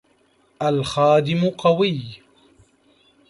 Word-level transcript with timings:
الْخَادِمُ 0.61 1.49
قَوِيُّ. 1.49 2.21